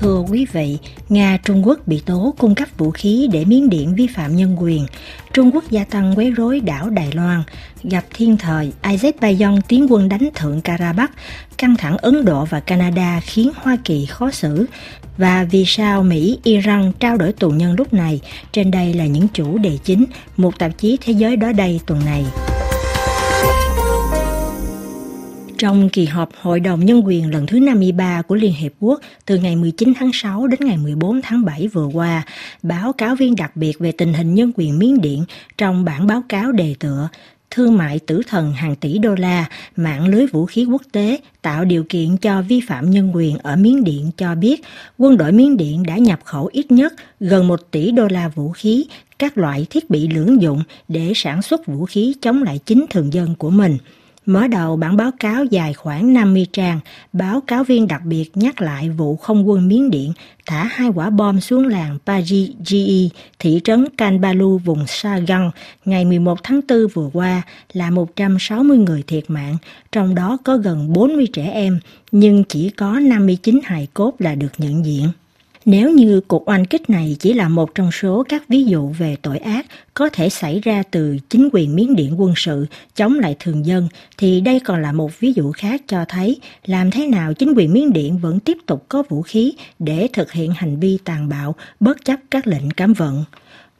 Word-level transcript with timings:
Thưa 0.00 0.24
quý 0.30 0.46
vị, 0.52 0.78
Nga 1.08 1.38
Trung 1.44 1.66
Quốc 1.66 1.78
bị 1.86 2.02
tố 2.06 2.34
cung 2.38 2.54
cấp 2.54 2.68
vũ 2.78 2.90
khí 2.90 3.28
để 3.32 3.44
Miến 3.44 3.70
Điện 3.70 3.94
vi 3.94 4.06
phạm 4.06 4.36
nhân 4.36 4.56
quyền. 4.60 4.86
Trung 5.34 5.50
Quốc 5.54 5.64
gia 5.70 5.84
tăng 5.84 6.14
quấy 6.16 6.30
rối 6.30 6.60
đảo 6.60 6.90
Đài 6.90 7.12
Loan. 7.12 7.42
Gặp 7.82 8.04
thiên 8.14 8.36
thời, 8.36 8.72
Azerbaijan 8.82 9.60
tiến 9.68 9.86
quân 9.90 10.08
đánh 10.08 10.28
thượng 10.34 10.60
Karabakh. 10.60 11.10
Căng 11.58 11.76
thẳng 11.76 11.96
Ấn 11.96 12.24
Độ 12.24 12.44
và 12.44 12.60
Canada 12.60 13.20
khiến 13.20 13.50
Hoa 13.56 13.76
Kỳ 13.84 14.06
khó 14.06 14.30
xử. 14.30 14.66
Và 15.18 15.46
vì 15.50 15.64
sao 15.66 16.02
Mỹ, 16.02 16.38
Iran 16.44 16.92
trao 17.00 17.16
đổi 17.16 17.32
tù 17.32 17.50
nhân 17.50 17.74
lúc 17.78 17.92
này? 17.92 18.20
Trên 18.52 18.70
đây 18.70 18.94
là 18.94 19.06
những 19.06 19.28
chủ 19.28 19.58
đề 19.58 19.78
chính, 19.84 20.04
một 20.36 20.58
tạp 20.58 20.78
chí 20.78 20.98
Thế 21.00 21.12
giới 21.12 21.36
đó 21.36 21.52
đây 21.52 21.80
tuần 21.86 22.04
này. 22.04 22.24
Trong 25.60 25.88
kỳ 25.88 26.04
họp 26.04 26.30
Hội 26.40 26.60
đồng 26.60 26.86
Nhân 26.86 27.02
quyền 27.06 27.30
lần 27.30 27.46
thứ 27.46 27.58
53 27.58 28.22
của 28.22 28.34
Liên 28.34 28.52
Hiệp 28.52 28.72
Quốc 28.80 29.00
từ 29.26 29.36
ngày 29.36 29.56
19 29.56 29.92
tháng 29.96 30.10
6 30.12 30.46
đến 30.46 30.60
ngày 30.62 30.76
14 30.76 31.20
tháng 31.22 31.44
7 31.44 31.68
vừa 31.68 31.86
qua, 31.86 32.22
báo 32.62 32.92
cáo 32.92 33.14
viên 33.14 33.36
đặc 33.36 33.56
biệt 33.56 33.78
về 33.78 33.92
tình 33.92 34.12
hình 34.12 34.34
nhân 34.34 34.52
quyền 34.56 34.78
Miến 34.78 35.00
Điện 35.00 35.24
trong 35.58 35.84
bản 35.84 36.06
báo 36.06 36.22
cáo 36.28 36.52
đề 36.52 36.74
tựa 36.78 37.08
Thương 37.50 37.76
mại 37.76 37.98
tử 37.98 38.22
thần 38.28 38.52
hàng 38.52 38.76
tỷ 38.76 38.98
đô 38.98 39.14
la, 39.14 39.44
mạng 39.76 40.08
lưới 40.08 40.26
vũ 40.26 40.46
khí 40.46 40.64
quốc 40.64 40.82
tế 40.92 41.18
tạo 41.42 41.64
điều 41.64 41.84
kiện 41.88 42.16
cho 42.16 42.42
vi 42.42 42.60
phạm 42.68 42.90
nhân 42.90 43.10
quyền 43.14 43.38
ở 43.38 43.56
Miến 43.56 43.84
Điện 43.84 44.10
cho 44.16 44.34
biết 44.34 44.62
quân 44.98 45.16
đội 45.16 45.32
Miến 45.32 45.56
Điện 45.56 45.82
đã 45.82 45.96
nhập 45.96 46.20
khẩu 46.24 46.48
ít 46.52 46.70
nhất 46.70 46.92
gần 47.20 47.48
1 47.48 47.60
tỷ 47.70 47.90
đô 47.90 48.08
la 48.08 48.28
vũ 48.28 48.50
khí, 48.50 48.86
các 49.18 49.38
loại 49.38 49.66
thiết 49.70 49.90
bị 49.90 50.08
lưỡng 50.08 50.42
dụng 50.42 50.62
để 50.88 51.12
sản 51.14 51.42
xuất 51.42 51.66
vũ 51.66 51.84
khí 51.84 52.14
chống 52.22 52.42
lại 52.42 52.58
chính 52.66 52.86
thường 52.90 53.12
dân 53.12 53.34
của 53.34 53.50
mình– 53.50 53.78
Mở 54.26 54.46
đầu 54.46 54.76
bản 54.76 54.96
báo 54.96 55.10
cáo 55.20 55.44
dài 55.44 55.74
khoảng 55.74 56.12
50 56.12 56.46
trang, 56.52 56.80
báo 57.12 57.40
cáo 57.40 57.64
viên 57.64 57.88
đặc 57.88 58.02
biệt 58.04 58.30
nhắc 58.34 58.60
lại 58.60 58.90
vụ 58.90 59.16
không 59.16 59.48
quân 59.48 59.68
Miến 59.68 59.90
Điện 59.90 60.12
thả 60.46 60.64
hai 60.64 60.88
quả 60.88 61.10
bom 61.10 61.40
xuống 61.40 61.66
làng 61.66 61.98
Pajiji, 62.06 63.08
thị 63.38 63.60
trấn 63.64 63.88
Kanbalu, 63.96 64.58
vùng 64.58 64.86
Sagan, 64.86 65.50
ngày 65.84 66.04
11 66.04 66.38
tháng 66.42 66.60
4 66.68 66.78
vừa 66.94 67.10
qua 67.12 67.42
là 67.72 67.90
160 67.90 68.78
người 68.78 69.02
thiệt 69.06 69.24
mạng, 69.28 69.56
trong 69.92 70.14
đó 70.14 70.38
có 70.44 70.56
gần 70.56 70.92
40 70.92 71.26
trẻ 71.32 71.50
em, 71.52 71.80
nhưng 72.12 72.44
chỉ 72.44 72.70
có 72.70 72.98
59 73.00 73.60
hài 73.64 73.88
cốt 73.94 74.14
là 74.18 74.34
được 74.34 74.52
nhận 74.58 74.84
diện. 74.84 75.08
Nếu 75.70 75.90
như 75.90 76.20
cuộc 76.20 76.48
oanh 76.48 76.64
kích 76.64 76.90
này 76.90 77.16
chỉ 77.18 77.32
là 77.32 77.48
một 77.48 77.74
trong 77.74 77.92
số 77.92 78.24
các 78.28 78.48
ví 78.48 78.64
dụ 78.64 78.88
về 78.88 79.16
tội 79.22 79.38
ác 79.38 79.66
có 79.94 80.08
thể 80.12 80.28
xảy 80.28 80.60
ra 80.60 80.82
từ 80.90 81.16
chính 81.28 81.48
quyền 81.52 81.76
miến 81.76 81.96
điện 81.96 82.20
quân 82.20 82.32
sự 82.36 82.66
chống 82.96 83.18
lại 83.18 83.36
thường 83.38 83.66
dân, 83.66 83.88
thì 84.18 84.40
đây 84.40 84.60
còn 84.60 84.82
là 84.82 84.92
một 84.92 85.20
ví 85.20 85.32
dụ 85.32 85.52
khác 85.52 85.82
cho 85.86 86.04
thấy 86.08 86.40
làm 86.66 86.90
thế 86.90 87.06
nào 87.06 87.34
chính 87.34 87.52
quyền 87.56 87.72
miến 87.72 87.92
điện 87.92 88.18
vẫn 88.18 88.40
tiếp 88.40 88.58
tục 88.66 88.84
có 88.88 89.02
vũ 89.08 89.22
khí 89.22 89.52
để 89.78 90.08
thực 90.12 90.32
hiện 90.32 90.52
hành 90.52 90.80
vi 90.80 90.98
tàn 91.04 91.28
bạo 91.28 91.54
bất 91.80 92.04
chấp 92.04 92.20
các 92.30 92.46
lệnh 92.46 92.70
cấm 92.70 92.92
vận. 92.92 93.24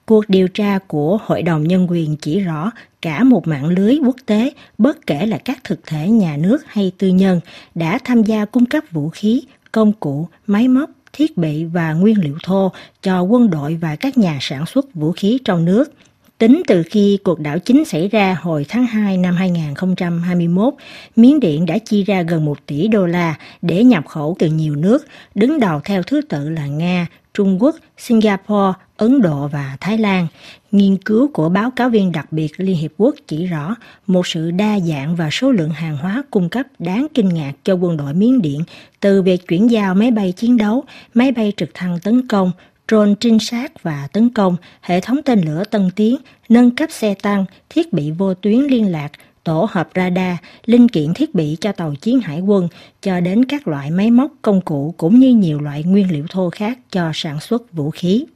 Cuộc 0.07 0.25
điều 0.29 0.49
tra 0.49 0.79
của 0.87 1.19
Hội 1.25 1.43
đồng 1.43 1.69
Nhân 1.69 1.87
quyền 1.91 2.17
chỉ 2.17 2.41
rõ 2.41 2.71
cả 3.03 3.25
một 3.25 3.49
mạng 3.49 3.69
lưới 3.69 3.99
quốc 4.05 4.17
tế, 4.27 4.53
bất 4.79 5.07
kể 5.07 5.27
là 5.27 5.39
các 5.39 5.65
thực 5.65 5.87
thể 5.87 6.09
nhà 6.09 6.37
nước 6.37 6.59
hay 6.67 6.93
tư 6.99 7.09
nhân, 7.09 7.41
đã 7.75 7.99
tham 8.05 8.23
gia 8.23 8.45
cung 8.45 8.67
cấp 8.67 8.85
vũ 8.91 9.09
khí, 9.09 9.43
công 9.73 9.93
cụ, 9.93 10.29
máy 10.47 10.69
móc, 10.69 10.91
thiết 11.13 11.37
bị 11.37 11.65
và 11.65 11.93
nguyên 11.93 12.21
liệu 12.21 12.37
thô 12.43 12.73
cho 13.03 13.23
quân 13.23 13.51
đội 13.51 13.79
và 13.81 13.97
các 13.97 14.19
nhà 14.19 14.39
sản 14.41 14.67
xuất 14.67 14.95
vũ 14.95 15.13
khí 15.13 15.39
trong 15.45 15.65
nước. 15.65 15.93
Tính 16.39 16.63
từ 16.67 16.83
khi 16.83 17.19
cuộc 17.25 17.41
đảo 17.41 17.59
chính 17.59 17.85
xảy 17.85 18.09
ra 18.09 18.37
hồi 18.41 18.67
tháng 18.69 18.87
2 18.87 19.17
năm 19.17 19.37
2021, 19.37 20.75
Miến 21.17 21.41
Điện 21.41 21.67
đã 21.67 21.79
chi 21.79 22.05
ra 22.05 22.23
gần 22.23 22.45
1 22.45 22.67
tỷ 22.67 22.89
đô 22.89 23.07
la 23.07 23.35
để 23.63 23.85
nhập 23.85 24.07
khẩu 24.07 24.37
từ 24.39 24.47
nhiều 24.47 24.77
nước, 24.77 25.07
đứng 25.35 25.61
đầu 25.61 25.81
theo 25.85 26.03
thứ 26.03 26.21
tự 26.29 26.49
là 26.49 26.67
Nga, 26.67 27.07
Trung 27.35 27.63
Quốc, 27.63 27.77
Singapore, 27.99 28.73
Ấn 28.97 29.23
Độ 29.23 29.49
và 29.49 29.77
Thái 29.81 29.99
Lan. 29.99 30.27
Nghiên 30.73 30.97
cứu 30.97 31.31
của 31.33 31.49
báo 31.49 31.71
cáo 31.71 31.89
viên 31.89 32.13
đặc 32.13 32.33
biệt 32.33 32.53
Liên 32.57 32.77
Hiệp 32.77 32.91
Quốc 32.97 33.15
chỉ 33.27 33.47
rõ 33.47 33.75
một 34.07 34.27
sự 34.27 34.51
đa 34.51 34.81
dạng 34.81 35.17
và 35.17 35.29
số 35.33 35.53
lượng 35.53 35.71
hàng 35.71 35.97
hóa 35.97 36.23
cung 36.31 36.49
cấp 36.49 36.67
đáng 36.79 37.07
kinh 37.15 37.29
ngạc 37.29 37.53
cho 37.65 37.75
quân 37.75 37.97
đội 37.97 38.15
Miến 38.15 38.43
Điện, 38.43 38.61
từ 39.01 39.23
việc 39.23 39.49
chuyển 39.49 39.71
giao 39.71 39.95
máy 39.95 40.11
bay 40.11 40.33
chiến 40.33 40.57
đấu, 40.57 40.85
máy 41.15 41.33
bay 41.33 41.53
trực 41.57 41.71
thăng 41.75 41.99
tấn 42.03 42.29
công, 42.29 42.53
drone 42.89 43.15
trinh 43.21 43.39
sát 43.39 43.83
và 43.83 44.09
tấn 44.13 44.31
công, 44.31 44.57
hệ 44.81 45.01
thống 45.01 45.21
tên 45.25 45.41
lửa 45.41 45.65
tân 45.71 45.91
tiến, 45.97 46.17
nâng 46.49 46.71
cấp 46.71 46.91
xe 46.93 47.15
tăng, 47.15 47.45
thiết 47.71 47.93
bị 47.93 48.11
vô 48.11 48.35
tuyến 48.35 48.61
liên 48.61 48.93
lạc, 48.93 49.13
tổ 49.45 49.69
hợp 49.71 49.89
radar, 49.95 50.37
linh 50.67 50.89
kiện 50.89 51.15
thiết 51.15 51.35
bị 51.35 51.57
cho 51.61 51.73
tàu 51.73 51.95
chiến 51.95 52.21
hải 52.21 52.41
quân, 52.41 52.69
cho 53.03 53.21
đến 53.21 53.45
các 53.45 53.69
loại 53.69 53.91
máy 53.91 54.11
móc, 54.11 54.33
công 54.43 54.61
cụ 54.61 54.95
cũng 54.97 55.19
như 55.19 55.35
nhiều 55.35 55.61
loại 55.61 55.85
nguyên 55.85 56.13
liệu 56.13 56.27
thô 56.31 56.51
khác 56.51 56.79
cho 56.91 57.11
sản 57.15 57.41
xuất 57.41 57.73
vũ 57.73 57.91
khí. 57.91 58.27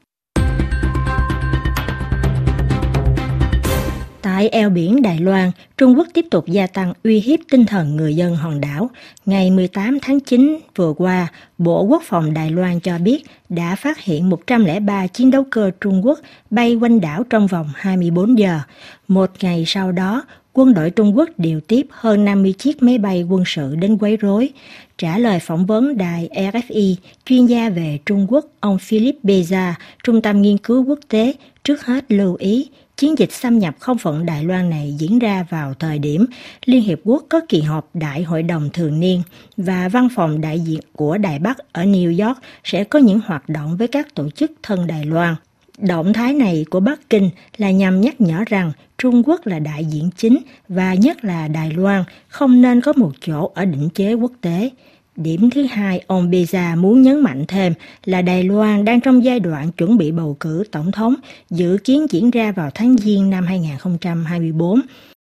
Tại 4.25 4.49
eo 4.49 4.71
biển 4.71 5.03
Đài 5.03 5.19
Loan, 5.19 5.51
Trung 5.79 5.99
Quốc 5.99 6.09
tiếp 6.15 6.27
tục 6.31 6.47
gia 6.47 6.67
tăng 6.67 6.93
uy 7.05 7.21
hiếp 7.21 7.41
tinh 7.51 7.67
thần 7.67 7.97
người 7.97 8.17
dân 8.17 8.37
hòn 8.37 8.61
đảo. 8.61 8.91
Ngày 9.27 9.51
18 9.51 9.99
tháng 10.03 10.21
9 10.21 10.59
vừa 10.77 10.93
qua, 10.93 11.29
Bộ 11.59 11.83
Quốc 11.83 12.03
phòng 12.07 12.35
Đài 12.35 12.51
Loan 12.51 12.81
cho 12.81 12.99
biết 12.99 13.25
đã 13.49 13.77
phát 13.77 14.01
hiện 14.01 14.31
103 14.31 15.07
chiến 15.07 15.31
đấu 15.31 15.45
cơ 15.51 15.71
Trung 15.81 16.07
Quốc 16.07 16.19
bay 16.51 16.75
quanh 16.75 17.01
đảo 17.01 17.25
trong 17.31 17.47
vòng 17.47 17.71
24 17.75 18.39
giờ. 18.39 18.61
Một 19.09 19.31
ngày 19.41 19.65
sau 19.67 19.93
đó, 19.93 20.25
quân 20.53 20.75
đội 20.75 20.91
Trung 20.91 21.17
Quốc 21.17 21.29
điều 21.39 21.61
tiếp 21.61 21.87
hơn 21.91 22.25
50 22.25 22.55
chiếc 22.59 22.83
máy 22.83 22.99
bay 22.99 23.23
quân 23.23 23.43
sự 23.47 23.77
đến 23.77 23.99
quấy 23.99 24.17
rối. 24.17 24.49
Trả 24.99 25.19
lời 25.19 25.39
phỏng 25.39 25.67
vấn 25.67 25.97
đài 25.97 26.29
RFI, 26.35 26.95
chuyên 27.27 27.47
gia 27.47 27.69
về 27.69 27.99
Trung 28.07 28.27
Quốc 28.31 28.47
ông 28.61 28.79
Philip 28.79 29.17
Beza, 29.23 29.73
Trung 30.05 30.23
tâm 30.23 30.43
Nghiên 30.43 30.59
cứu 30.59 30.85
Quốc 30.85 30.99
tế, 31.09 31.35
trước 31.65 31.85
hết 31.87 32.05
lưu 32.09 32.35
ý 32.35 32.69
Chiến 32.97 33.19
dịch 33.19 33.33
xâm 33.33 33.59
nhập 33.59 33.75
không 33.79 33.99
phận 33.99 34.27
Đài 34.27 34.45
Loan 34.45 34.71
này 34.71 34.95
diễn 34.99 35.19
ra 35.19 35.47
vào 35.51 35.75
thời 35.75 35.99
điểm 35.99 36.27
Liên 36.65 36.83
Hiệp 36.83 36.99
Quốc 37.05 37.25
có 37.29 37.41
kỳ 37.49 37.61
họp 37.61 37.91
Đại 37.95 38.23
hội 38.23 38.43
đồng 38.43 38.71
thường 38.73 39.01
niên 39.01 39.23
và 39.57 39.89
văn 39.89 40.09
phòng 40.15 40.41
đại 40.41 40.61
diện 40.61 40.81
của 40.93 41.19
Đài 41.19 41.39
Bắc 41.39 41.73
ở 41.73 41.85
New 41.85 42.27
York 42.27 42.39
sẽ 42.65 42.85
có 42.85 42.99
những 42.99 43.21
hoạt 43.27 43.49
động 43.49 43.77
với 43.77 43.89
các 43.89 44.15
tổ 44.15 44.31
chức 44.31 44.53
thân 44.63 44.87
Đài 44.87 45.05
Loan. 45.05 45.35
Động 45.79 46.13
thái 46.13 46.33
này 46.33 46.65
của 46.71 46.81
Bắc 46.81 47.11
Kinh 47.11 47.31
là 47.57 47.71
nhằm 47.71 48.01
nhắc 48.01 48.21
nhở 48.21 48.45
rằng 48.47 48.73
Trung 48.99 49.23
Quốc 49.27 49.47
là 49.47 49.59
đại 49.59 49.85
diện 49.85 50.11
chính 50.17 50.39
và 50.69 50.95
nhất 50.95 51.25
là 51.25 51.49
Đài 51.49 51.71
Loan 51.71 52.05
không 52.29 52.63
nên 52.63 52.81
có 52.81 52.93
một 52.97 53.13
chỗ 53.21 53.51
ở 53.55 53.65
định 53.65 53.89
chế 53.95 54.15
quốc 54.15 54.33
tế. 54.41 54.71
Điểm 55.17 55.51
thứ 55.51 55.63
hai, 55.63 56.05
ông 56.07 56.31
Beza 56.31 56.81
muốn 56.81 57.03
nhấn 57.03 57.21
mạnh 57.21 57.45
thêm 57.49 57.73
là 58.05 58.23
Đài 58.23 58.45
Loan 58.45 58.85
đang 58.85 59.01
trong 59.01 59.25
giai 59.25 59.41
đoạn 59.41 59.73
chuẩn 59.73 59.97
bị 59.97 60.13
bầu 60.13 60.37
cử 60.41 60.65
tổng 60.73 60.93
thống, 60.93 61.15
dự 61.51 61.79
kiến 61.85 62.07
diễn 62.11 62.31
ra 62.31 62.53
vào 62.53 62.71
tháng 62.75 62.97
Giêng 62.99 63.31
năm 63.31 63.47
2024. 63.47 64.81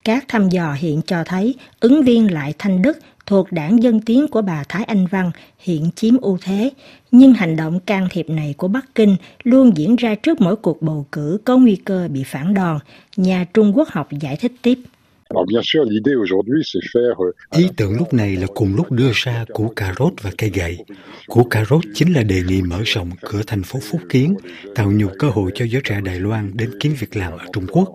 Các 0.05 0.25
thăm 0.27 0.49
dò 0.49 0.73
hiện 0.73 1.01
cho 1.05 1.23
thấy 1.23 1.55
ứng 1.79 2.03
viên 2.03 2.33
Lại 2.33 2.53
Thanh 2.57 2.81
Đức 2.81 2.97
thuộc 3.25 3.51
đảng 3.51 3.83
Dân 3.83 4.01
Tiến 4.01 4.27
của 4.27 4.41
bà 4.41 4.63
Thái 4.69 4.83
Anh 4.83 5.07
Văn 5.07 5.31
hiện 5.59 5.89
chiếm 5.95 6.17
ưu 6.17 6.37
thế, 6.41 6.69
nhưng 7.11 7.33
hành 7.33 7.55
động 7.55 7.79
can 7.79 8.07
thiệp 8.11 8.29
này 8.29 8.53
của 8.57 8.67
Bắc 8.67 8.95
Kinh 8.95 9.15
luôn 9.43 9.77
diễn 9.77 9.95
ra 9.95 10.15
trước 10.15 10.41
mỗi 10.41 10.55
cuộc 10.55 10.81
bầu 10.81 11.05
cử 11.11 11.37
có 11.45 11.57
nguy 11.57 11.75
cơ 11.75 12.07
bị 12.11 12.23
phản 12.23 12.53
đòn, 12.53 12.79
nhà 13.17 13.45
Trung 13.53 13.77
Quốc 13.77 13.89
học 13.89 14.07
giải 14.19 14.35
thích 14.35 14.53
tiếp. 14.61 14.79
Euh, 15.29 15.45
Ý 17.51 17.67
tưởng 17.77 17.97
lúc 17.97 18.13
này 18.13 18.35
là 18.35 18.47
cùng 18.55 18.75
lúc 18.75 18.91
đưa 18.91 19.11
ra 19.13 19.45
củ 19.53 19.73
cà 19.75 19.93
rốt 19.99 20.13
và 20.21 20.31
cây 20.37 20.49
gậy. 20.49 20.77
Củ 21.27 21.43
cà 21.43 21.65
rốt 21.69 21.81
chính 21.93 22.13
là 22.13 22.23
đề 22.23 22.41
nghị 22.47 22.61
mở 22.61 22.81
rộng 22.85 23.09
cửa 23.21 23.41
thành 23.47 23.63
phố 23.63 23.79
Phúc 23.91 24.01
Kiến, 24.09 24.35
tạo 24.75 24.91
nhiều 24.91 25.09
cơ 25.19 25.29
hội 25.29 25.51
cho 25.55 25.65
giới 25.65 25.81
trẻ 25.83 26.01
Đài 26.05 26.19
Loan 26.19 26.51
đến 26.57 26.69
kiếm 26.79 26.93
việc 26.99 27.15
làm 27.15 27.31
ở 27.33 27.45
Trung 27.53 27.65
Quốc. 27.71 27.93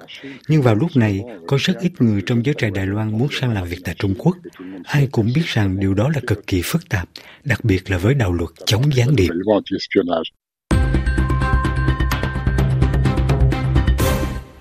Nhưng 0.49 0.63
vào 0.63 0.75
lúc 0.75 0.91
này, 0.95 1.21
có 1.47 1.57
rất 1.61 1.75
ít 1.81 1.93
người 1.99 2.23
trong 2.27 2.45
giới 2.45 2.55
trẻ 2.59 2.71
Đài 2.75 2.87
Loan 2.87 3.19
muốn 3.19 3.29
sang 3.31 3.55
làm 3.55 3.69
việc 3.69 3.79
tại 3.85 3.95
Trung 3.99 4.15
Quốc. 4.19 4.37
Ai 4.85 5.09
cũng 5.13 5.27
biết 5.35 5.43
rằng 5.45 5.81
điều 5.81 5.95
đó 5.95 6.09
là 6.15 6.21
cực 6.27 6.47
kỳ 6.47 6.61
phức 6.65 6.89
tạp, 6.89 7.09
đặc 7.45 7.65
biệt 7.65 7.91
là 7.91 7.99
với 7.99 8.15
đạo 8.15 8.33
luật 8.33 8.51
chống 8.67 8.83
gián 8.95 9.17
điệp. 9.17 9.29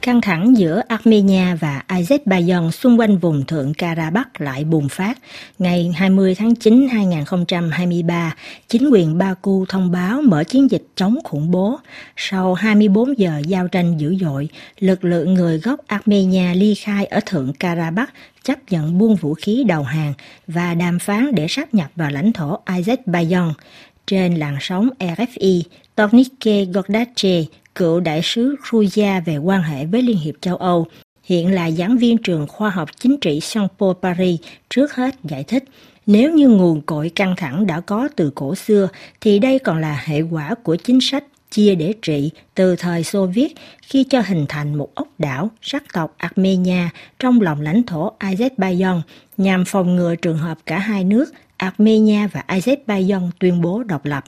Căng 0.01 0.21
thẳng 0.21 0.57
giữa 0.57 0.81
Armenia 0.87 1.55
và 1.55 1.83
Azerbaijan 1.87 2.71
xung 2.71 2.99
quanh 2.99 3.17
vùng 3.17 3.45
thượng 3.45 3.73
Karabakh 3.73 4.41
lại 4.41 4.63
bùng 4.63 4.89
phát. 4.89 5.17
Ngày 5.59 5.91
20 5.95 6.35
tháng 6.35 6.55
9 6.55 6.87
2023, 6.91 8.35
chính 8.67 8.89
quyền 8.89 9.17
Baku 9.17 9.65
thông 9.69 9.91
báo 9.91 10.21
mở 10.21 10.43
chiến 10.43 10.71
dịch 10.71 10.83
chống 10.95 11.17
khủng 11.23 11.51
bố. 11.51 11.79
Sau 12.17 12.53
24 12.53 13.19
giờ 13.19 13.41
giao 13.47 13.67
tranh 13.67 13.97
dữ 13.97 14.15
dội, 14.21 14.49
lực 14.79 15.03
lượng 15.03 15.33
người 15.33 15.57
gốc 15.59 15.79
Armenia 15.87 16.55
ly 16.55 16.75
khai 16.75 17.05
ở 17.05 17.19
thượng 17.25 17.53
Karabakh 17.53 18.13
chấp 18.43 18.57
nhận 18.69 18.97
buông 18.97 19.15
vũ 19.15 19.33
khí 19.33 19.63
đầu 19.67 19.83
hàng 19.83 20.13
và 20.47 20.73
đàm 20.73 20.99
phán 20.99 21.35
để 21.35 21.47
sáp 21.49 21.73
nhập 21.73 21.91
vào 21.95 22.11
lãnh 22.11 22.33
thổ 22.33 22.59
Azerbaijan. 22.65 23.53
Trên 24.07 24.35
làn 24.35 24.57
sóng 24.61 24.89
RFI, 24.99 25.61
Tornike 25.95 26.65
Gordache, 26.65 27.43
cựu 27.75 27.99
đại 27.99 28.21
sứ 28.23 28.55
Ruya 28.71 29.19
về 29.19 29.37
quan 29.37 29.63
hệ 29.63 29.85
với 29.85 30.01
Liên 30.01 30.17
hiệp 30.17 30.35
châu 30.41 30.55
Âu, 30.55 30.87
hiện 31.23 31.51
là 31.51 31.71
giảng 31.71 31.97
viên 31.97 32.17
trường 32.17 32.47
khoa 32.47 32.69
học 32.69 32.89
chính 32.99 33.17
trị 33.17 33.39
Saint 33.39 33.69
Paul 33.79 33.95
Paris, 34.01 34.39
trước 34.69 34.93
hết 34.93 35.15
giải 35.23 35.43
thích 35.43 35.63
Nếu 36.05 36.33
như 36.33 36.49
nguồn 36.49 36.81
cội 36.81 37.09
căng 37.09 37.35
thẳng 37.37 37.67
đã 37.67 37.79
có 37.79 38.09
từ 38.15 38.31
cổ 38.35 38.55
xưa, 38.55 38.89
thì 39.21 39.39
đây 39.39 39.59
còn 39.59 39.81
là 39.81 40.01
hệ 40.05 40.21
quả 40.21 40.55
của 40.63 40.75
chính 40.75 41.01
sách 41.01 41.23
chia 41.51 41.75
để 41.75 41.93
trị 42.01 42.31
từ 42.55 42.75
thời 42.75 43.03
Xô 43.03 43.25
Viết 43.25 43.55
khi 43.81 44.03
cho 44.03 44.21
hình 44.21 44.45
thành 44.49 44.75
một 44.75 44.95
ốc 44.95 45.07
đảo 45.17 45.51
sắc 45.61 45.83
tộc 45.93 46.15
Armenia 46.17 46.89
trong 47.19 47.41
lòng 47.41 47.61
lãnh 47.61 47.83
thổ 47.83 48.11
Azerbaijan 48.19 49.01
nhằm 49.37 49.65
phòng 49.65 49.95
ngừa 49.95 50.15
trường 50.15 50.37
hợp 50.37 50.57
cả 50.65 50.79
hai 50.79 51.03
nước 51.03 51.33
Armenia 51.57 52.27
và 52.27 52.43
Azerbaijan 52.47 53.29
tuyên 53.39 53.61
bố 53.61 53.83
độc 53.83 54.05
lập. 54.05 54.23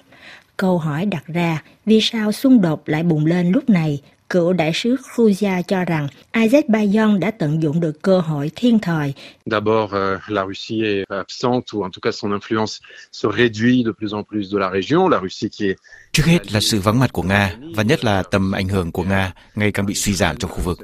Câu 0.63 0.77
hỏi 0.77 1.05
đặt 1.05 1.23
ra, 1.27 1.63
vì 1.85 1.99
sao 2.01 2.31
xung 2.31 2.61
đột 2.61 2.83
lại 2.85 3.03
bùng 3.03 3.25
lên 3.25 3.51
lúc 3.51 3.69
này 3.69 4.01
Cựu 4.33 4.53
đại 4.53 4.71
sứ 4.73 4.95
Khrushchev 5.03 5.61
cho 5.67 5.85
rằng 5.85 6.07
Azerbaijan 6.31 7.19
đã 7.19 7.31
tận 7.31 7.63
dụng 7.63 7.79
được 7.79 8.01
cơ 8.01 8.19
hội 8.19 8.51
thiên 8.55 8.79
thời. 8.79 9.13
D'abord, 9.45 9.93
euh, 9.93 10.21
la 10.27 10.45
Russie 10.45 10.83
est 10.83 11.05
absente, 11.09 11.65
ou 11.73 11.83
en 11.83 11.89
tout 11.91 12.01
cas 12.01 12.11
son 12.11 12.31
influence 12.31 12.79
se 13.11 13.27
réduit 13.37 13.83
de 13.85 13.91
plus 13.91 14.13
en 14.13 14.23
plus 14.23 14.53
de 14.53 14.59
la 14.59 14.69
région. 14.69 15.09
La 15.09 15.19
Russie 15.19 15.49
qui 15.59 15.67
est 15.67 15.75
Trước 16.11 16.25
hết 16.25 16.51
là 16.51 16.59
sự 16.59 16.79
vắng 16.79 16.99
mặt 16.99 17.13
của 17.13 17.21
Nga 17.21 17.55
và 17.75 17.83
nhất 17.83 18.03
là 18.05 18.23
tầm 18.23 18.51
ảnh 18.51 18.67
hưởng 18.67 18.91
của 18.91 19.03
Nga 19.03 19.33
ngày 19.55 19.71
càng 19.71 19.85
bị 19.85 19.93
suy 19.93 20.13
giảm 20.13 20.37
trong 20.37 20.51
khu 20.51 20.59
vực. 20.59 20.79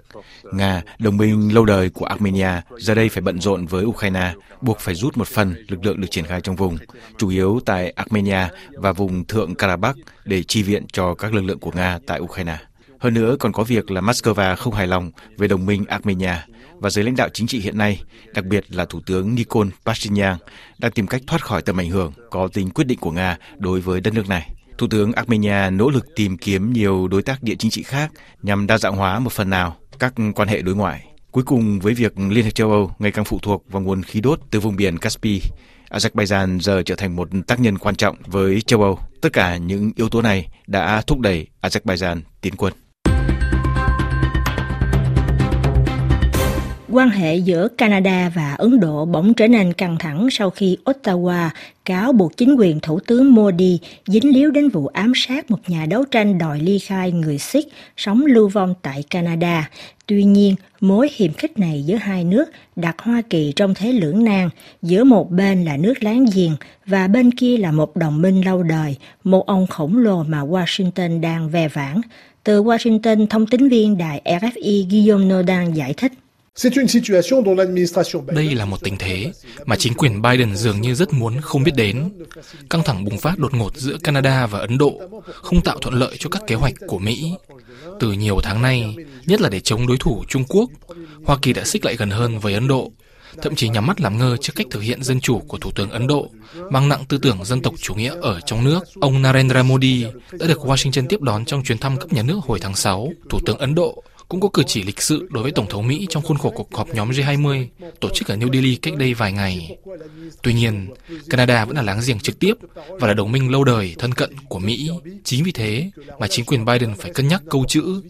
Nga, 0.54 0.81
đồng 1.00 1.18
minh 1.18 1.54
lâu 1.54 1.66
đời 1.66 1.90
của 1.90 2.06
Armenia, 2.06 2.51
giờ 2.78 2.96
đây 2.96 3.10
phải 3.10 3.22
bận 3.22 3.42
rộn 3.42 3.66
với 3.66 3.86
Ukraine, 3.86 4.34
buộc 4.62 4.80
phải 4.80 4.96
rút 4.96 5.18
một 5.18 5.28
phần 5.28 5.56
lực 5.68 5.86
lượng 5.86 6.01
được 6.01 6.07
triển 6.12 6.25
khai 6.25 6.42
trong 6.42 6.56
vùng, 6.56 6.78
chủ 7.18 7.30
yếu 7.30 7.60
tại 7.66 7.94
Armenia 7.96 8.48
và 8.74 8.92
vùng 8.92 9.25
thượng 9.25 9.56
Karabakh 9.56 9.98
để 10.25 10.44
chi 10.44 10.63
viện 10.63 10.86
cho 10.92 11.16
các 11.16 11.34
lực 11.34 11.44
lượng 11.44 11.60
của 11.60 11.72
Nga 11.75 12.00
tại 12.06 12.19
Ukraine. 12.19 12.57
Hơn 13.00 13.13
nữa 13.13 13.36
còn 13.40 13.51
có 13.51 13.63
việc 13.63 13.92
là 13.92 14.01
Moscow 14.01 14.56
không 14.56 14.74
hài 14.74 14.88
lòng 14.88 15.12
về 15.38 15.48
đồng 15.48 15.66
minh 15.66 15.86
Armenia 15.86 16.34
và 16.80 16.90
giới 16.90 17.06
lãnh 17.06 17.16
đạo 17.16 17.30
chính 17.34 17.48
trị 17.48 17.60
hiện 17.60 17.78
nay, 17.78 18.01
đặc 18.34 18.46
biệt 18.46 18.66
là 18.69 18.86
Thủ 18.86 19.01
tướng 19.06 19.36
Nikol 19.36 19.68
Pashinyan, 19.86 20.38
đang 20.78 20.92
tìm 20.92 21.07
cách 21.07 21.22
thoát 21.28 21.46
khỏi 21.46 21.62
tầm 21.62 21.78
ảnh 21.78 21.90
hưởng 21.90 22.13
có 22.30 22.48
tính 22.48 22.69
quyết 22.69 22.88
định 22.88 23.00
của 23.00 23.12
Nga 23.12 23.38
đối 23.57 23.81
với 23.81 24.01
đất 24.01 24.13
nước 24.13 24.28
này. 24.30 24.51
Thủ 24.78 24.88
tướng 24.88 25.12
Armenia 25.12 25.69
nỗ 25.72 25.90
lực 25.90 26.06
tìm 26.16 26.38
kiếm 26.38 26.74
nhiều 26.74 27.07
đối 27.07 27.22
tác 27.22 27.44
địa 27.44 27.56
chính 27.60 27.72
trị 27.72 27.84
khác 27.84 28.12
nhằm 28.44 28.68
đa 28.68 28.78
dạng 28.78 28.96
hóa 28.96 29.19
một 29.19 29.34
phần 29.34 29.50
nào 29.50 29.75
các 30.00 30.13
quan 30.36 30.48
hệ 30.48 30.62
đối 30.62 30.75
ngoại. 30.75 31.06
Cuối 31.31 31.44
cùng 31.44 31.80
với 31.80 31.94
việc 31.94 32.13
Liên 32.18 32.46
hiệp 32.46 32.56
châu 32.56 32.72
Âu 32.72 32.92
ngày 33.00 33.12
càng 33.12 33.25
phụ 33.25 33.40
thuộc 33.42 33.63
vào 33.72 33.81
nguồn 33.81 34.04
khí 34.04 34.22
đốt 34.22 34.40
từ 34.51 34.60
vùng 34.60 34.75
biển 34.75 34.98
Caspi, 34.98 35.42
Azerbaijan 35.90 36.60
giờ 36.60 36.84
trở 36.86 36.96
thành 36.96 37.16
một 37.16 37.30
tác 37.48 37.60
nhân 37.60 37.78
quan 37.78 37.96
trọng 37.96 38.16
với 38.25 38.62
châu 38.62 38.84
Âu. 38.84 39.00
Tất 39.22 39.34
cả 39.34 39.57
những 39.57 39.92
yếu 39.96 40.10
tố 40.10 40.22
này 40.22 40.48
đã 40.68 41.01
thúc 41.07 41.19
đẩy 41.19 41.48
Azerbaijan 41.62 42.22
tiến 42.42 42.56
quân. 42.56 42.74
Quan 46.91 47.09
hệ 47.09 47.36
giữa 47.36 47.68
Canada 47.68 48.31
và 48.36 48.53
Ấn 48.53 48.80
Độ 48.80 49.06
bỗng 49.06 49.33
trở 49.33 49.47
nên 49.47 49.74
căng 49.74 49.97
thẳng 50.00 50.27
sau 50.31 50.50
khi 50.50 50.77
Ottawa 50.86 51.50
cáo 51.86 52.13
buộc 52.13 52.38
chính 52.38 52.56
quyền 52.56 52.80
Thủ 52.80 53.00
tướng 53.00 53.33
Modi 53.33 53.80
dính 54.07 54.33
líu 54.33 54.51
đến 54.51 54.69
vụ 54.69 54.88
ám 54.88 55.13
sát 55.15 55.51
một 55.51 55.57
nhà 55.68 55.86
đấu 55.86 56.03
tranh 56.12 56.38
đòi 56.38 56.59
ly 56.59 56.80
khai 56.80 57.12
người 57.12 57.38
Sikh 57.38 57.68
sống 57.97 58.25
lưu 58.25 58.47
vong 58.47 58.74
tại 58.81 59.03
Canada. 59.09 59.69
Tuy 60.06 60.24
nhiên, 60.24 60.56
mối 60.81 61.09
hiềm 61.15 61.33
khích 61.33 61.59
này 61.59 61.83
giữa 61.86 61.95
hai 61.95 62.24
nước 62.24 62.45
đặt 62.75 62.95
Hoa 63.01 63.21
Kỳ 63.30 63.53
trong 63.56 63.74
thế 63.74 63.91
lưỡng 63.91 64.24
nan, 64.24 64.50
giữa 64.81 65.03
một 65.03 65.31
bên 65.31 65.65
là 65.65 65.77
nước 65.77 66.03
láng 66.03 66.25
giềng 66.33 66.56
và 66.86 67.07
bên 67.07 67.31
kia 67.31 67.57
là 67.57 67.71
một 67.71 67.95
đồng 67.95 68.21
minh 68.21 68.45
lâu 68.45 68.63
đời, 68.63 68.95
một 69.24 69.45
ông 69.45 69.68
khổng 69.68 69.97
lồ 69.97 70.24
mà 70.24 70.41
Washington 70.41 71.21
đang 71.21 71.50
ve 71.50 71.68
vãn. 71.68 72.01
Từ 72.44 72.63
Washington, 72.63 73.27
thông 73.27 73.47
tín 73.47 73.69
viên 73.69 73.97
đài 73.97 74.21
RFI 74.25 74.86
Guillaume 74.89 75.25
Nodan 75.25 75.74
giải 75.74 75.94
thích. 75.97 76.12
Đây 78.28 78.56
là 78.56 78.66
một 78.66 78.78
tình 78.84 78.98
thế 78.98 79.31
mà 79.66 79.75
chính 79.75 79.94
quyền 79.94 80.22
Biden 80.22 80.56
dường 80.56 80.81
như 80.81 80.96
rất 80.96 81.13
muốn 81.13 81.42
không 81.42 81.63
biết 81.63 81.75
đến. 81.75 82.10
Căng 82.69 82.84
thẳng 82.84 83.06
bùng 83.06 83.18
phát 83.18 83.38
đột 83.38 83.54
ngột 83.54 83.78
giữa 83.78 83.98
Canada 84.04 84.48
và 84.48 84.60
Ấn 84.60 84.78
Độ 84.78 85.01
không 85.25 85.62
tạo 85.62 85.78
thuận 85.81 85.96
lợi 85.96 86.16
cho 86.19 86.30
các 86.30 86.42
kế 86.48 86.56
hoạch 86.56 86.74
của 86.88 87.00
Mỹ. 87.00 87.34
Từ 88.00 88.12
nhiều 88.12 88.40
tháng 88.44 88.62
nay, 88.62 88.96
nhất 89.25 89.42
là 89.42 89.50
để 89.50 89.60
chống 89.60 89.88
đối 89.88 89.98
thủ 89.98 90.24
Trung 90.28 90.44
Quốc, 90.48 90.69
Hoa 91.25 91.38
Kỳ 91.42 91.54
đã 91.54 91.63
xích 91.63 91.86
lại 91.86 91.96
gần 91.96 92.10
hơn 92.10 92.40
với 92.40 92.54
Ấn 92.54 92.68
Độ, 92.68 92.92
thậm 93.42 93.56
chí 93.56 93.69
nhắm 93.69 93.88
mắt 93.88 94.01
làm 94.01 94.18
ngơ 94.18 94.38
trước 94.42 94.54
cách 94.56 94.68
thực 94.72 94.80
hiện 94.80 95.04
dân 95.04 95.19
chủ 95.19 95.40
của 95.40 95.57
Thủ 95.57 95.72
tướng 95.72 95.90
Ấn 95.90 96.07
Độ, 96.07 96.30
mang 96.72 96.90
nặng 96.90 97.04
tư 97.10 97.18
tưởng 97.18 97.46
dân 97.46 97.62
tộc 97.62 97.74
chủ 97.81 97.96
nghĩa 97.96 98.16
ở 98.22 98.40
trong 98.46 98.63
nước. 98.63 98.80
Ông 99.01 99.22
Narendra 99.22 99.63
Modi 99.63 100.06
đã 100.31 100.48
được 100.48 100.60
Washington 100.60 101.06
tiếp 101.10 101.22
đón 101.22 101.46
trong 101.46 101.63
chuyến 101.63 101.78
thăm 101.78 101.98
cấp 101.98 102.13
nhà 102.13 102.22
nước 102.24 102.40
hồi 102.48 102.60
tháng 102.60 102.75
6. 102.75 103.10
Thủ 103.30 103.40
tướng 103.46 103.57
Ấn 103.57 103.75
Độ 103.75 104.04
cũng 104.29 104.39
có 104.39 104.49
cử 104.53 104.63
chỉ 104.67 104.83
lịch 104.83 105.01
sự 105.01 105.27
đối 105.29 105.43
với 105.43 105.51
Tổng 105.51 105.69
thống 105.69 105.87
Mỹ 105.87 106.07
trong 106.09 106.23
khuôn 106.23 106.37
khổ 106.37 106.49
cuộc 106.49 106.75
họp 106.75 106.87
nhóm 106.89 107.11
G20 107.11 107.67
tổ 107.99 108.09
chức 108.13 108.27
ở 108.27 108.35
New 108.35 108.53
Delhi 108.53 108.75
cách 108.75 108.97
đây 108.97 109.13
vài 109.13 109.31
ngày. 109.31 109.77
Tuy 110.41 110.53
nhiên, 110.53 110.93
Canada 111.29 111.65
vẫn 111.65 111.75
là 111.75 111.81
láng 111.81 112.01
giềng 112.07 112.19
trực 112.19 112.39
tiếp 112.39 112.53
và 112.89 113.07
là 113.07 113.13
đồng 113.13 113.31
minh 113.31 113.51
lâu 113.51 113.63
đời 113.63 113.95
thân 113.99 114.13
cận 114.13 114.35
của 114.49 114.59
Mỹ. 114.59 114.89
Chính 115.23 115.43
vì 115.43 115.51
thế 115.51 115.91
mà 116.19 116.27
chính 116.27 116.45
quyền 116.45 116.65
Biden 116.65 116.95
phải 116.95 117.11
cân 117.13 117.27
nhắc 117.27 117.41
câu 117.49 117.65
chữ. 117.67 118.01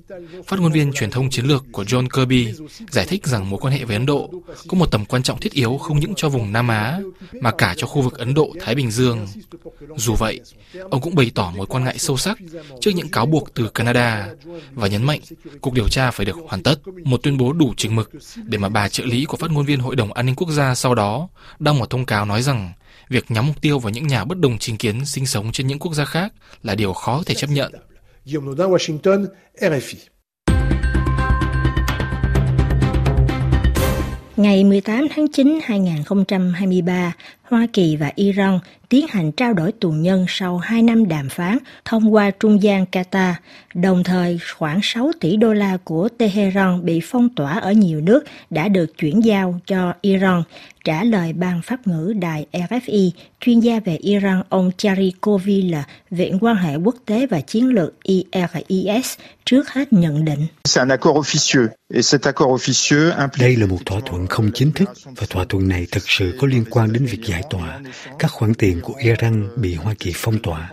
Phát 0.48 0.60
ngôn 0.60 0.72
viên 0.72 0.94
truyền 0.94 1.12
thông 1.12 1.30
chiến 1.30 1.46
lược 1.46 1.66
của 1.72 1.84
John 1.84 2.08
Kirby 2.10 2.54
giải 2.90 3.06
thích 3.06 3.28
rằng 3.28 3.50
mối 3.50 3.60
quan 3.60 3.74
hệ 3.74 3.86
với 3.86 3.96
Ấn 3.96 4.06
Độ 4.06 4.30
có 4.68 4.78
một 4.78 4.92
tầm 4.92 5.06
quan 5.06 5.24
trọng 5.24 5.40
thiết 5.40 5.54
yếu 5.54 5.78
không 5.78 6.00
những 6.00 6.14
cho 6.16 6.30
vùng 6.30 6.54
Nam 6.54 6.68
Á 6.68 7.00
mà 7.42 7.52
cả 7.52 7.74
cho 7.78 7.88
khu 7.88 8.02
vực 8.02 8.18
Ấn 8.18 8.34
Độ-Thái 8.34 8.76
Bình 8.76 8.92
Dương. 8.92 9.28
Dù 9.96 10.14
vậy, 10.20 10.40
ông 10.90 11.02
cũng 11.02 11.16
bày 11.16 11.32
tỏ 11.36 11.54
mối 11.56 11.66
quan 11.66 11.84
ngại 11.84 11.98
sâu 11.98 12.18
sắc 12.18 12.38
trước 12.82 12.92
những 12.96 13.10
cáo 13.10 13.26
buộc 13.26 13.54
từ 13.54 13.70
Canada 13.70 14.30
và 14.72 14.88
nhấn 14.88 15.04
mạnh 15.04 15.20
cuộc 15.62 15.74
điều 15.74 15.88
tra 15.88 16.09
phải 16.12 16.26
được 16.26 16.38
hoàn 16.48 16.64
tất. 16.64 16.76
Một 17.04 17.24
tuyên 17.24 17.38
bố 17.38 17.54
đủ 17.54 17.74
chừng 17.78 17.96
mực 17.96 18.12
để 18.44 18.58
mà 18.58 18.70
bà 18.70 18.90
trợ 18.90 19.04
lý 19.06 19.26
của 19.26 19.38
phát 19.38 19.52
ngôn 19.52 19.66
viên 19.66 19.80
Hội 19.80 19.96
đồng 19.96 20.14
An 20.14 20.26
ninh 20.26 20.36
Quốc 20.36 20.50
gia 20.50 20.76
sau 20.76 20.96
đó 20.96 21.30
đăng 21.60 21.80
một 21.80 21.90
thông 21.90 22.06
cáo 22.06 22.26
nói 22.26 22.42
rằng 22.42 22.74
việc 23.10 23.32
nhắm 23.32 23.48
mục 23.48 23.62
tiêu 23.62 23.80
vào 23.80 23.90
những 23.90 24.08
nhà 24.08 24.26
bất 24.26 24.38
đồng 24.38 24.58
chính 24.58 24.78
kiến 24.78 25.06
sinh 25.06 25.26
sống 25.26 25.52
trên 25.52 25.68
những 25.68 25.80
quốc 25.80 25.94
gia 25.94 26.06
khác 26.06 26.34
là 26.64 26.76
điều 26.76 26.94
khó 26.94 27.24
thể 27.26 27.36
chấp 27.36 27.50
nhận. 27.50 27.72
Washington, 28.26 29.26
RFI. 29.60 29.96
Ngày 34.40 34.64
18 34.64 35.08
tháng 35.16 35.32
9 35.32 35.60
2023, 35.64 37.14
Hoa 37.50 37.68
Kỳ 37.74 37.96
và 37.96 38.12
Iran 38.16 38.60
tiến 38.90 39.06
hành 39.10 39.32
trao 39.32 39.54
đổi 39.54 39.72
tù 39.72 39.92
nhân 39.92 40.26
sau 40.28 40.58
2 40.58 40.82
năm 40.82 41.08
đàm 41.08 41.30
phán 41.30 41.58
thông 41.86 42.14
qua 42.14 42.32
trung 42.32 42.64
gian 42.64 42.86
Qatar. 42.92 43.34
Đồng 43.74 44.04
thời, 44.04 44.40
khoảng 44.58 44.80
6 44.84 45.12
tỷ 45.20 45.36
đô 45.38 45.54
la 45.54 45.78
của 45.84 46.10
Tehran 46.18 46.86
bị 46.86 47.00
phong 47.04 47.30
tỏa 47.36 47.60
ở 47.60 47.72
nhiều 47.72 48.02
nước 48.02 48.24
đã 48.50 48.68
được 48.68 48.98
chuyển 48.98 49.26
giao 49.26 49.60
cho 49.66 49.94
Iran. 50.02 50.44
Trả 50.84 51.04
lời 51.04 51.34
ban 51.34 51.62
pháp 51.62 51.88
ngữ 51.88 52.14
đài 52.20 52.46
RFI, 52.52 53.12
chuyên 53.40 53.60
gia 53.60 53.80
về 53.80 53.96
Iran 53.96 54.44
ông 54.50 54.72
Chari 54.78 55.14
Kovil, 55.22 55.76
Viện 56.12 56.38
quan 56.42 56.56
hệ 56.56 56.76
quốc 56.76 56.96
tế 57.06 57.28
và 57.28 57.42
chiến 57.42 57.68
lược 57.68 57.94
IRIS, 58.04 59.18
trước 59.46 59.70
hết 59.70 59.94
nhận 59.94 60.26
định. 60.26 60.48
Đây 63.40 63.56
là 63.56 63.66
một 63.66 63.78
thỏa 63.86 64.00
thuận 64.06 64.28
không 64.28 64.52
chính 64.54 64.72
thức 64.72 64.90
và 65.06 65.28
thỏa 65.30 65.46
thuận 65.50 65.68
này 65.68 65.88
thực 65.92 66.04
sự 66.06 66.38
có 66.40 66.48
liên 66.48 66.66
quan 66.70 66.94
đến 66.94 67.06
việc 67.06 67.22
giải 67.26 67.39
tỏa 67.50 67.80
các 68.20 68.32
khoản 68.32 68.54
tiền 68.54 68.82
của 68.82 68.94
Iran 68.94 69.62
bị 69.62 69.74
Hoa 69.74 69.94
Kỳ 70.00 70.12
phong 70.16 70.40
tỏa. 70.40 70.72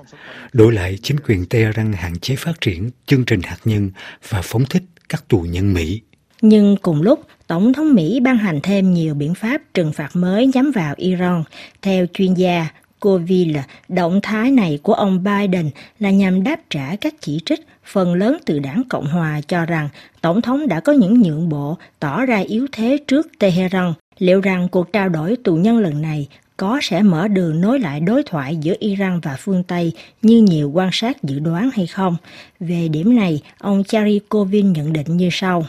Đổi 0.52 0.73
lại, 0.73 0.99
chính 1.02 1.20
quyền 1.20 1.46
Tehran 1.46 1.92
hạn 1.92 2.18
chế 2.18 2.37
phát 2.37 2.61
triển 2.61 2.90
chương 3.06 3.25
trình 3.25 3.40
hạt 3.42 3.58
nhân 3.64 3.90
và 4.28 4.40
phóng 4.42 4.64
thích 4.64 4.82
các 5.08 5.28
tù 5.28 5.40
nhân 5.40 5.75
Mỹ. 5.75 6.00
Nhưng 6.40 6.76
cùng 6.76 7.02
lúc, 7.02 7.26
Tổng 7.46 7.73
thống 7.73 7.94
Mỹ 7.94 8.20
ban 8.20 8.38
hành 8.38 8.61
thêm 8.62 8.94
nhiều 8.94 9.14
biện 9.14 9.35
pháp 9.35 9.62
trừng 9.75 9.92
phạt 9.92 10.16
mới 10.16 10.46
nhắm 10.46 10.70
vào 10.70 10.94
Iran. 10.96 11.44
Theo 11.82 12.06
chuyên 12.12 12.35
gia 12.35 12.68
Coville, 13.00 13.62
động 13.88 14.20
thái 14.23 14.50
này 14.50 14.78
của 14.82 14.92
ông 14.94 15.25
Biden 15.25 15.70
là 15.99 16.11
nhằm 16.11 16.42
đáp 16.42 16.61
trả 16.70 16.96
các 17.00 17.14
chỉ 17.20 17.40
trích 17.46 17.61
phần 17.85 18.14
lớn 18.14 18.38
từ 18.46 18.58
đảng 18.58 18.82
Cộng 18.88 19.06
Hòa 19.06 19.40
cho 19.49 19.66
rằng 19.66 19.88
Tổng 20.20 20.42
thống 20.42 20.68
đã 20.68 20.80
có 20.80 20.92
những 20.92 21.23
nhượng 21.23 21.49
bộ 21.49 21.78
tỏ 22.00 22.25
ra 22.25 22.38
yếu 22.38 22.66
thế 22.73 22.99
trước 23.06 23.26
Tehran. 23.38 23.94
Liệu 24.18 24.40
rằng 24.40 24.68
cuộc 24.68 24.92
trao 24.92 25.08
đổi 25.08 25.37
tù 25.44 25.56
nhân 25.56 25.78
lần 25.78 26.02
này 26.02 26.28
có 26.56 26.78
sẽ 26.82 27.02
mở 27.02 27.28
đường 27.28 27.60
nối 27.60 27.80
lại 27.80 28.00
đối 28.00 28.22
thoại 28.22 28.56
giữa 28.56 28.75
Iran 28.78 29.20
và 29.20 29.36
phương 29.38 29.62
Tây 29.62 29.92
như 30.22 30.42
nhiều 30.42 30.70
quan 30.70 30.88
sát 30.92 31.22
dự 31.22 31.38
đoán 31.38 31.70
hay 31.75 31.86
không? 31.86 32.16
Về 32.60 32.88
điểm 32.88 33.16
này, 33.16 33.42
ông 33.58 33.84
Charikovin 33.84 34.72
nhận 34.72 34.92
định 34.92 35.16
như 35.16 35.28
sau. 35.32 35.66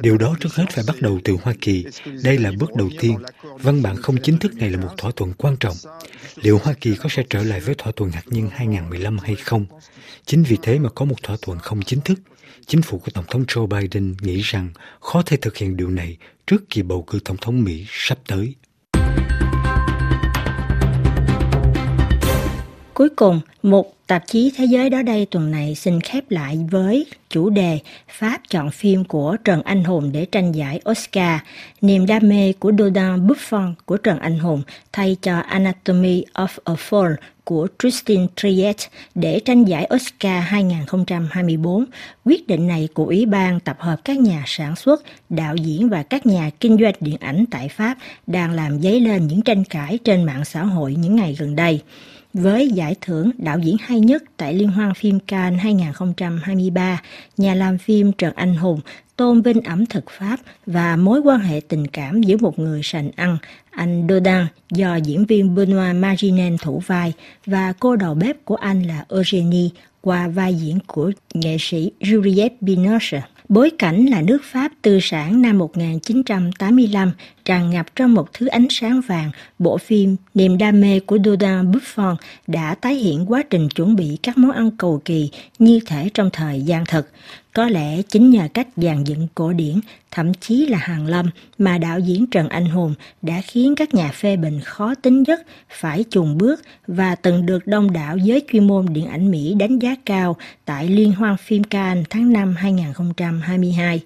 Điều 0.00 0.18
đó 0.18 0.36
trước 0.40 0.54
hết 0.54 0.64
phải 0.70 0.84
bắt 0.86 0.96
đầu 1.00 1.20
từ 1.24 1.36
Hoa 1.42 1.54
Kỳ. 1.60 1.84
Đây 2.22 2.38
là 2.38 2.52
bước 2.58 2.74
đầu 2.74 2.90
tiên. 3.00 3.16
Văn 3.58 3.82
bản 3.82 3.96
không 3.96 4.16
chính 4.22 4.38
thức 4.38 4.54
này 4.54 4.70
là 4.70 4.78
một 4.78 4.94
thỏa 4.98 5.10
thuận 5.16 5.32
quan 5.32 5.56
trọng. 5.56 5.76
Liệu 6.36 6.60
Hoa 6.64 6.74
Kỳ 6.80 6.96
có 6.96 7.08
sẽ 7.08 7.22
trở 7.30 7.42
lại 7.42 7.60
với 7.60 7.74
thỏa 7.74 7.92
thuận 7.96 8.10
hạt 8.10 8.22
nhân 8.26 8.48
2015 8.52 9.18
hay 9.18 9.36
không? 9.36 9.66
Chính 10.26 10.42
vì 10.42 10.56
thế 10.62 10.78
mà 10.78 10.88
có 10.94 11.04
một 11.04 11.22
thỏa 11.22 11.36
thuận 11.42 11.58
không 11.58 11.82
chính 11.82 12.00
thức. 12.00 12.18
Chính 12.66 12.82
phủ 12.82 12.98
của 12.98 13.10
Tổng 13.14 13.24
thống 13.30 13.44
Joe 13.44 13.66
Biden 13.66 14.16
nghĩ 14.20 14.40
rằng 14.40 14.70
khó 15.00 15.22
thể 15.22 15.36
thực 15.36 15.56
hiện 15.56 15.76
điều 15.76 15.90
này 15.90 16.16
trước 16.46 16.70
kỳ 16.70 16.82
bầu 16.82 17.02
cử 17.02 17.18
Tổng 17.24 17.36
thống 17.40 17.64
Mỹ 17.64 17.86
sắp 17.90 18.18
tới. 18.26 18.54
Cuối 22.94 23.08
cùng, 23.08 23.40
một 23.62 24.06
tạp 24.06 24.26
chí 24.26 24.52
Thế 24.56 24.64
giới 24.64 24.90
đó 24.90 25.02
đây 25.02 25.26
tuần 25.30 25.50
này 25.50 25.74
xin 25.74 26.00
khép 26.00 26.30
lại 26.30 26.58
với 26.70 27.06
chủ 27.30 27.50
đề 27.50 27.78
Pháp 28.08 28.40
chọn 28.50 28.70
phim 28.70 29.04
của 29.04 29.36
Trần 29.44 29.62
Anh 29.62 29.84
Hùng 29.84 30.12
để 30.12 30.24
tranh 30.24 30.52
giải 30.52 30.80
Oscar, 30.90 31.40
niềm 31.80 32.06
đam 32.06 32.28
mê 32.28 32.52
của 32.58 32.72
Dodin 32.78 33.26
Buffon 33.26 33.74
của 33.86 33.96
Trần 33.96 34.18
Anh 34.18 34.38
Hùng 34.38 34.62
thay 34.92 35.16
cho 35.22 35.38
Anatomy 35.38 36.24
of 36.34 36.48
a 36.64 36.74
Fall 36.74 37.14
của 37.44 37.66
Tristan 37.78 38.26
Triet 38.36 38.76
để 39.14 39.40
tranh 39.44 39.64
giải 39.64 39.88
Oscar 39.94 40.44
2024. 40.46 41.84
Quyết 42.24 42.46
định 42.46 42.66
này 42.66 42.88
của 42.94 43.04
Ủy 43.04 43.26
ban 43.26 43.60
tập 43.60 43.76
hợp 43.80 43.96
các 44.04 44.18
nhà 44.18 44.42
sản 44.46 44.76
xuất, 44.76 45.02
đạo 45.28 45.56
diễn 45.56 45.88
và 45.88 46.02
các 46.02 46.26
nhà 46.26 46.50
kinh 46.60 46.78
doanh 46.80 46.94
điện 47.00 47.16
ảnh 47.20 47.44
tại 47.50 47.68
Pháp 47.68 47.98
đang 48.26 48.52
làm 48.52 48.82
dấy 48.82 49.00
lên 49.00 49.26
những 49.26 49.42
tranh 49.42 49.64
cãi 49.64 49.98
trên 50.04 50.24
mạng 50.24 50.44
xã 50.44 50.62
hội 50.62 50.94
những 50.94 51.16
ngày 51.16 51.36
gần 51.38 51.56
đây 51.56 51.80
với 52.34 52.68
giải 52.68 52.94
thưởng 53.00 53.30
đạo 53.38 53.58
diễn 53.58 53.76
hay 53.80 54.00
nhất 54.00 54.22
tại 54.36 54.54
Liên 54.54 54.68
hoan 54.68 54.94
phim 54.94 55.20
Cannes 55.20 55.60
2023, 55.62 57.02
nhà 57.36 57.54
làm 57.54 57.78
phim 57.78 58.12
Trần 58.12 58.32
Anh 58.36 58.54
Hùng 58.54 58.80
tôn 59.16 59.42
vinh 59.42 59.60
ẩm 59.60 59.86
thực 59.86 60.10
Pháp 60.10 60.40
và 60.66 60.96
mối 60.96 61.20
quan 61.20 61.40
hệ 61.40 61.60
tình 61.68 61.86
cảm 61.86 62.22
giữa 62.22 62.36
một 62.36 62.58
người 62.58 62.80
sành 62.82 63.10
ăn, 63.16 63.38
anh 63.70 64.06
Dodin 64.08 64.46
do 64.70 64.96
diễn 64.96 65.24
viên 65.24 65.54
Benoit 65.54 65.96
Maginen 65.96 66.56
thủ 66.58 66.82
vai 66.86 67.12
và 67.46 67.72
cô 67.80 67.96
đầu 67.96 68.14
bếp 68.14 68.44
của 68.44 68.56
anh 68.56 68.82
là 68.82 69.04
Eugenie 69.08 69.68
qua 70.00 70.28
vai 70.28 70.54
diễn 70.54 70.78
của 70.86 71.12
nghệ 71.34 71.56
sĩ 71.60 71.90
Juliette 72.00 72.56
Binoche. 72.60 73.22
Bối 73.48 73.70
cảnh 73.78 74.06
là 74.06 74.22
nước 74.22 74.38
Pháp 74.44 74.72
tư 74.82 74.98
sản 75.02 75.42
năm 75.42 75.58
1985 75.58 77.12
tràn 77.44 77.70
ngập 77.70 77.96
trong 77.96 78.14
một 78.14 78.32
thứ 78.32 78.46
ánh 78.46 78.66
sáng 78.70 79.00
vàng, 79.00 79.30
bộ 79.58 79.78
phim 79.78 80.16
Niềm 80.34 80.58
đam 80.58 80.80
mê 80.80 81.00
của 81.00 81.18
Dodin 81.24 81.70
Buffon 81.72 82.16
đã 82.46 82.74
tái 82.74 82.94
hiện 82.94 83.26
quá 83.28 83.42
trình 83.50 83.68
chuẩn 83.68 83.96
bị 83.96 84.18
các 84.22 84.38
món 84.38 84.50
ăn 84.50 84.70
cầu 84.70 85.02
kỳ 85.04 85.30
như 85.58 85.80
thể 85.86 86.08
trong 86.14 86.30
thời 86.32 86.60
gian 86.60 86.84
thực. 86.88 87.08
Có 87.54 87.68
lẽ 87.68 88.02
chính 88.02 88.30
nhờ 88.30 88.48
cách 88.54 88.68
dàn 88.76 89.04
dựng 89.04 89.26
cổ 89.34 89.52
điển, 89.52 89.80
thậm 90.10 90.34
chí 90.34 90.66
là 90.66 90.78
hàng 90.78 91.06
lâm 91.06 91.30
mà 91.58 91.78
đạo 91.78 91.98
diễn 91.98 92.26
Trần 92.26 92.48
Anh 92.48 92.66
Hùng 92.66 92.94
đã 93.22 93.40
khiến 93.44 93.74
các 93.74 93.94
nhà 93.94 94.12
phê 94.12 94.36
bình 94.36 94.60
khó 94.60 94.94
tính 94.94 95.22
nhất 95.22 95.40
phải 95.68 96.04
chùn 96.10 96.38
bước 96.38 96.62
và 96.86 97.14
từng 97.14 97.46
được 97.46 97.66
đông 97.66 97.92
đảo 97.92 98.16
giới 98.16 98.42
chuyên 98.52 98.66
môn 98.66 98.86
điện 98.92 99.06
ảnh 99.06 99.30
Mỹ 99.30 99.54
đánh 99.58 99.78
giá 99.78 99.94
cao 100.04 100.36
tại 100.64 100.88
Liên 100.88 101.12
hoan 101.12 101.36
phim 101.36 101.64
Cannes 101.64 102.06
tháng 102.10 102.32
5 102.32 102.54
2022. 102.56 104.00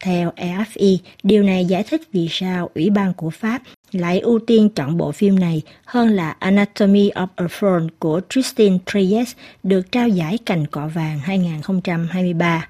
Theo 0.00 0.32
AFI, 0.36 0.96
điều 1.22 1.42
này 1.42 1.64
giải 1.64 1.82
thích 1.82 2.02
vì 2.12 2.28
sao 2.30 2.70
Ủy 2.74 2.90
ban 2.90 3.14
của 3.14 3.30
Pháp 3.30 3.62
lại 3.94 4.20
ưu 4.20 4.38
tiên 4.38 4.68
chọn 4.68 4.96
bộ 4.96 5.12
phim 5.12 5.38
này 5.38 5.62
hơn 5.84 6.08
là 6.08 6.36
Anatomy 6.38 7.10
of 7.10 7.26
a 7.36 7.44
Fall 7.44 7.88
của 7.98 8.20
Tristan 8.30 8.78
Trias 8.92 9.32
được 9.62 9.92
trao 9.92 10.08
giải 10.08 10.38
cành 10.46 10.66
cọ 10.66 10.86
vàng 10.86 11.18
2023. 11.18 12.68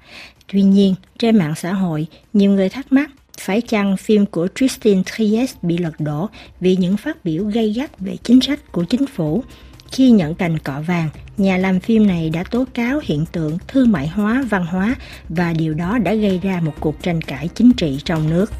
Tuy 0.53 0.61
nhiên, 0.61 0.95
trên 1.19 1.37
mạng 1.37 1.53
xã 1.55 1.73
hội, 1.73 2.07
nhiều 2.33 2.51
người 2.51 2.69
thắc 2.69 2.91
mắc 2.91 3.09
phải 3.39 3.61
chăng 3.61 3.97
phim 3.97 4.25
của 4.25 4.47
Tristan 4.55 5.03
Trias 5.03 5.55
bị 5.61 5.77
lật 5.77 5.99
đổ 5.99 6.29
vì 6.59 6.75
những 6.75 6.97
phát 6.97 7.25
biểu 7.25 7.43
gây 7.45 7.73
gắt 7.73 7.99
về 7.99 8.17
chính 8.23 8.41
sách 8.41 8.71
của 8.71 8.83
chính 8.83 9.07
phủ. 9.07 9.43
Khi 9.91 10.11
nhận 10.11 10.35
cành 10.35 10.59
cọ 10.59 10.81
vàng, 10.87 11.09
nhà 11.37 11.57
làm 11.57 11.79
phim 11.79 12.07
này 12.07 12.29
đã 12.29 12.43
tố 12.43 12.65
cáo 12.73 12.99
hiện 13.03 13.25
tượng 13.31 13.57
thương 13.67 13.91
mại 13.91 14.07
hóa 14.07 14.45
văn 14.49 14.65
hóa 14.65 14.95
và 15.29 15.53
điều 15.53 15.73
đó 15.73 15.97
đã 15.97 16.13
gây 16.13 16.39
ra 16.43 16.61
một 16.63 16.73
cuộc 16.79 17.03
tranh 17.03 17.21
cãi 17.21 17.49
chính 17.55 17.71
trị 17.77 17.99
trong 18.05 18.29
nước. 18.29 18.51